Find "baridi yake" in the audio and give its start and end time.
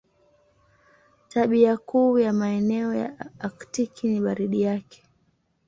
4.21-5.03